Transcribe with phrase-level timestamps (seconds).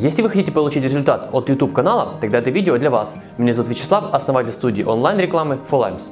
[0.00, 3.12] Если вы хотите получить результат от YouTube канала, тогда это видео для вас.
[3.36, 6.02] Меня зовут Вячеслав, основатель студии онлайн-рекламы FullLimes.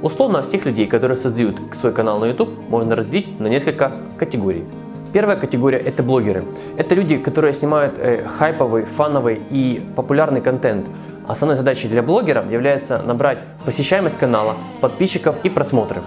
[0.00, 4.64] Условно всех людей, которые создают свой канал на YouTube, можно разделить на несколько категорий.
[5.12, 6.44] Первая категория– это блогеры.
[6.76, 10.86] Это люди, которые снимают э, хайповый, фановый и популярный контент.
[11.26, 16.02] Основной задачей для блогера является набрать посещаемость канала, подписчиков и просмотры.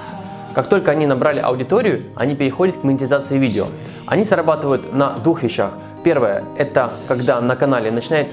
[0.55, 3.65] Как только они набрали аудиторию, они переходят к монетизации видео.
[4.05, 5.73] Они зарабатывают на двух вещах.
[6.03, 8.27] Первое– это когда на канале начинает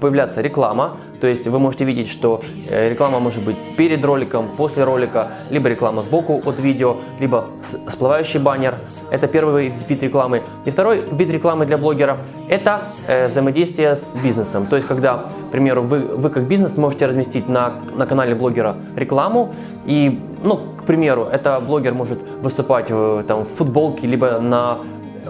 [0.00, 4.84] появляться реклама, то есть вы можете видеть, что э, реклама может быть перед роликом, после
[4.84, 7.46] ролика, либо реклама сбоку от видео, либо
[7.88, 8.74] всплывающий баннер.
[9.10, 10.42] Это первый вид рекламы.
[10.64, 12.18] И второй вид рекламы для блогера–
[12.48, 14.66] это э, взаимодействие с бизнесом.
[14.66, 18.76] То есть когда, к примеру, вы, вы как бизнес можете разместить на, на канале блогера
[18.94, 24.78] рекламу и, ну, к примеру, это блогер может выступать в, там, в футболке, либо на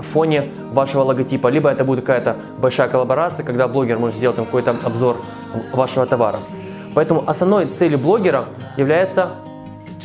[0.02, 5.18] фоне вашего логотипа, либо это будет какая-то большая коллаборация, когда блогер может сделать какой-то обзор
[5.72, 6.38] вашего товара.
[6.94, 9.30] Поэтому основной целью блогера является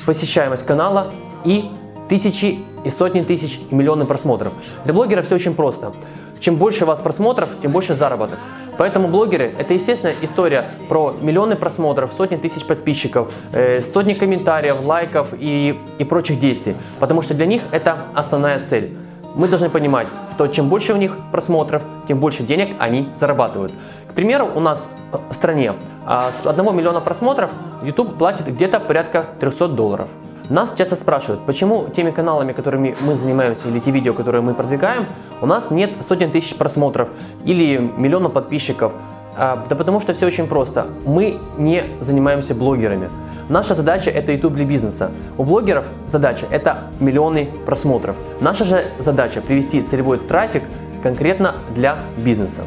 [0.05, 1.07] посещаемость канала
[1.45, 1.71] и
[2.09, 4.53] тысячи и сотни тысяч и миллионы просмотров.
[4.83, 5.93] Для блогера все очень просто.
[6.39, 8.37] Чем больше у вас просмотров, тем больше заработок.
[8.77, 15.29] Поэтому блогеры– это, естественно, история про миллионы просмотров, сотни тысяч подписчиков, э, сотни комментариев, лайков
[15.39, 16.75] и, и прочих действий.
[16.99, 18.91] Потому что для них это основная цель
[19.35, 23.73] мы должны понимать, что чем больше у них просмотров, тем больше денег они зарабатывают.
[24.09, 24.81] К примеру, у нас
[25.11, 25.73] в стране
[26.05, 27.51] а, с 1 миллиона просмотров
[27.83, 30.07] YouTube платит где-то порядка 300 долларов.
[30.49, 35.05] Нас часто спрашивают, почему теми каналами, которыми мы занимаемся, или те видео, которые мы продвигаем,
[35.41, 37.09] у нас нет сотен тысяч просмотров
[37.45, 38.91] или миллиона подписчиков.
[39.35, 40.87] А, да потому что все очень просто.
[41.05, 43.09] Мы не занимаемся блогерами.
[43.49, 45.11] Наша задача это YouTube для бизнеса.
[45.37, 48.15] У блогеров задача это миллионы просмотров.
[48.39, 50.63] Наша же задача привести целевой трафик
[51.01, 52.61] конкретно для бизнеса.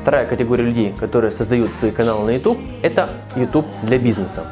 [0.00, 4.44] Вторая категория людей, которые создают свои каналы на YouTube, это YouTube для бизнеса.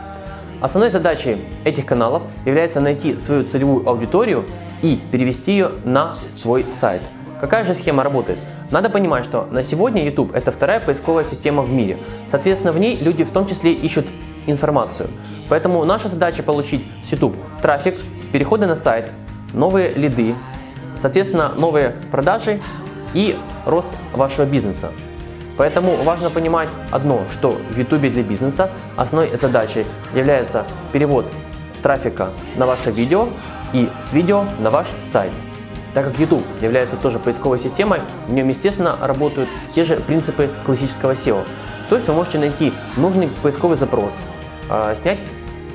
[0.60, 4.44] Основной задачей этих каналов является найти свою целевую аудиторию
[4.82, 7.02] и перевести ее на свой сайт.
[7.40, 8.40] Какая же схема работает?
[8.72, 11.98] Надо понимать, что на сегодня YouTube это вторая поисковая система в мире.
[12.28, 14.06] Соответственно, в ней люди в том числе ищут
[14.46, 15.08] информацию.
[15.48, 17.94] Поэтому наша задача получить с YouTube трафик,
[18.32, 19.10] переходы на сайт,
[19.54, 20.34] новые лиды,
[20.96, 22.60] соответственно, новые продажи
[23.14, 24.90] и рост вашего бизнеса.
[25.56, 31.26] Поэтому важно понимать одно, что в YouTube для бизнеса основной задачей является перевод
[31.82, 33.28] трафика на ваше видео
[33.72, 35.32] и с видео на ваш сайт.
[35.94, 41.12] Так как YouTube является тоже поисковой системой, в нем, естественно, работают те же принципы классического
[41.12, 41.42] SEO.
[41.88, 44.12] То есть вы можете найти нужный поисковый запрос,
[44.68, 45.18] а, снять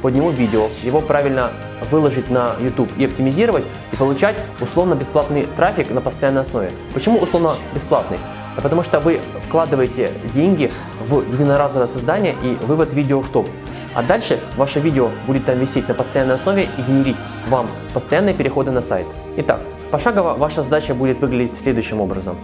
[0.04, 1.52] под него видео, его правильно
[1.90, 6.72] выложить на YouTube и оптимизировать и получать условно бесплатный трафик на постоянной основе.
[6.94, 8.20] Почему условно бесплатный?
[8.58, 10.70] А потому что вы вкладываете деньги
[11.08, 13.48] в единоразовое создание и вывод видео в топ.
[13.96, 18.72] А дальше ваше видео будет там висеть на постоянной основе и генерить вам постоянные переходы
[18.72, 19.08] на сайт.
[19.38, 22.36] Итак, пошагово ваша задача будет выглядеть следующим образом.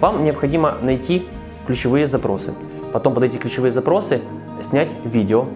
[0.00, 1.28] Вам необходимо найти
[1.64, 2.54] ключевые запросы.
[2.92, 4.20] Потом под эти ключевые запросы
[4.68, 5.46] снять видео,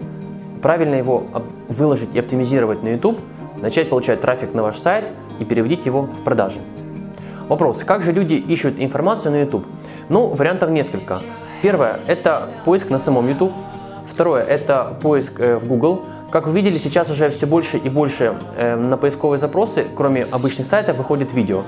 [0.61, 1.25] правильно его
[1.67, 3.19] выложить и оптимизировать на YouTube,
[3.61, 5.05] начать получать трафик на ваш сайт
[5.39, 6.59] и переводить его в продажи.
[7.47, 9.65] Вопрос, как же люди ищут информацию на YouTube?
[10.09, 11.19] Ну, вариантов несколько.
[11.61, 13.53] Первое– это поиск на самом YouTube.
[14.05, 16.03] Второе– это поиск э, в Google.
[16.31, 20.67] Как вы видели, сейчас уже все больше и больше э, на поисковые запросы, кроме обычных
[20.67, 21.63] сайтов, выходит видео.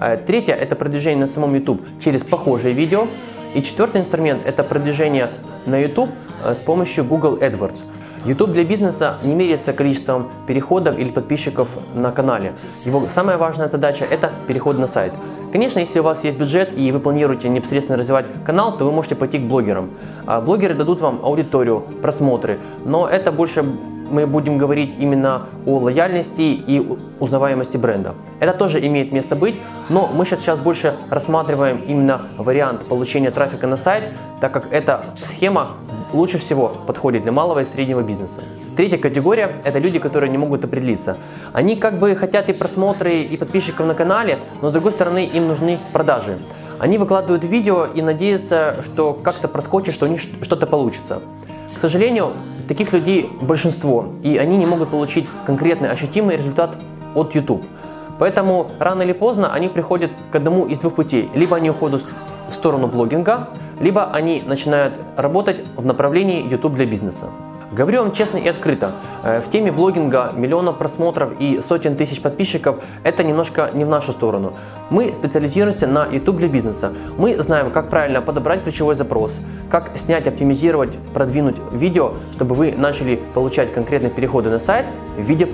[0.00, 3.08] Э, третье– это продвижение на самом YouTube через похожие видео.
[3.54, 5.30] И четвертый инструмент– это продвижение
[5.66, 6.10] на YouTube
[6.44, 7.80] с помощью Google AdWords–
[8.26, 12.54] YouTube для бизнеса не меряется количеством переходов или подписчиков на канале.
[12.84, 15.12] Его самая важная задача– это переход на сайт.
[15.52, 19.14] Конечно, если у вас есть бюджет и вы планируете непосредственно развивать канал, то вы можете
[19.14, 19.90] пойти к блогерам.
[20.26, 23.64] А блогеры дадут вам аудиторию, просмотры, но это больше
[24.10, 28.14] мы будем говорить именно о лояльности и узнаваемости бренда.
[28.40, 29.56] Это тоже имеет место быть,
[29.88, 34.04] но мы сейчас, сейчас больше рассматриваем именно вариант получения трафика на сайт,
[34.40, 35.72] так как эта схема
[36.12, 38.40] лучше всего подходит для малого и среднего бизнеса.
[38.76, 41.16] Третья категория– это люди, которые не могут определиться.
[41.52, 45.48] Они как бы хотят и просмотры, и подписчиков на канале, но с другой стороны им
[45.48, 46.38] нужны продажи.
[46.78, 51.22] Они выкладывают видео и надеются, что как-то проскочит, что у них что-то получится.
[51.74, 52.32] К сожалению,
[52.68, 56.76] таких людей большинство, и они не могут получить конкретный ощутимый результат
[57.14, 57.64] от YouTube.
[58.18, 61.28] Поэтому рано или поздно они приходят к одному из двух путей.
[61.34, 62.02] Либо они уходят
[62.48, 63.48] в сторону блогинга,
[63.80, 67.26] либо они начинают работать в направлении YouTube для бизнеса.
[67.72, 68.92] Говорю вам честно и открыто,
[69.24, 74.12] э, в теме блогинга миллионов просмотров и сотен тысяч подписчиков это немножко не в нашу
[74.12, 74.54] сторону.
[74.88, 76.92] Мы специализируемся на YouTube для бизнеса.
[77.18, 79.34] Мы знаем, как правильно подобрать ключевой запрос,
[79.68, 84.86] как снять, оптимизировать, продвинуть видео, чтобы вы начали получать конкретные переходы на сайт
[85.16, 85.48] в виде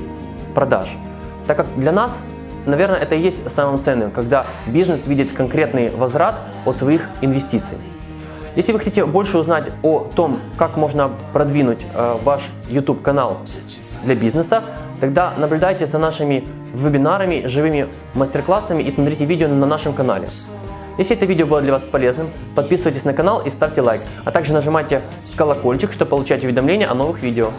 [0.55, 0.89] продаж.
[1.47, 2.19] Так как для нас
[2.67, 7.77] наверное, это и есть самым ценным, когда бизнес видит конкретный возврат от своих инвестиций.
[8.55, 13.39] Если вы хотите больше узнать о том, как можно продвинуть э, ваш YouTube канал
[14.05, 14.63] для бизнеса,
[15.01, 16.45] тогда наблюдайте за нашими
[16.75, 20.29] вебинарами, живыми мастер-классами и смотрите видео на нашем канале.
[20.99, 24.53] Если это видео было для вас полезным, подписывайтесь на канал и ставьте лайк, а также
[24.53, 25.01] нажимайте
[25.35, 27.53] колокольчик, чтобы получать уведомления о новых видео.